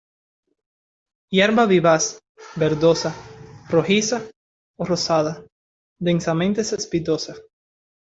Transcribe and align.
Hierba 1.29 1.67
vivaz, 1.67 2.23
verdosa, 2.55 3.13
rojiza 3.69 4.23
o 4.79 4.83
rosada, 4.85 5.45
densamente 5.99 6.63
cespitosa. 6.63 7.35